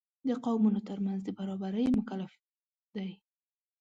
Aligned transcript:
د 0.27 0.29
قومونو 0.45 0.79
تر 0.89 0.97
منځ 1.05 1.19
د 1.23 1.29
برابرۍ 1.39 1.85
مکلف 1.97 2.31
دی. 2.95 3.11